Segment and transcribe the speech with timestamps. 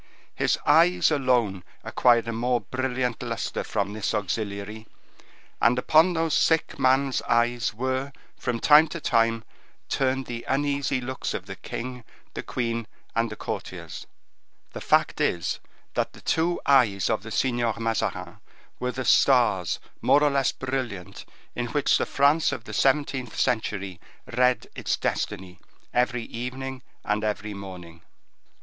[0.33, 4.87] His eyes alone acquired a more brilliant luster from this auxiliary,
[5.61, 9.43] and upon those sick man's eyes were, from time to time,
[9.89, 12.03] turned the uneasy looks of the king,
[12.33, 14.07] the queen, and the courtiers.
[14.71, 15.59] The fact is,
[15.93, 18.39] that the two eyes of the Signor Mazarin
[18.79, 23.99] were the stars more or less brilliant in which the France of the seventeenth century
[24.35, 25.59] read its destiny
[25.93, 28.01] every evening and every morning.